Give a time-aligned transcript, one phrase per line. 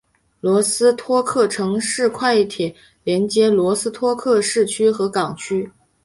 [0.39, 5.69] 罗斯托克城市快铁连接罗斯托克市区和港区。